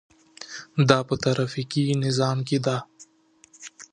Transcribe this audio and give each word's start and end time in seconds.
دا 0.89 0.99
په 1.07 1.13
ټرافیکي 1.23 1.83
نظام 2.05 2.37
کې 2.47 2.57
ده. 2.65 2.77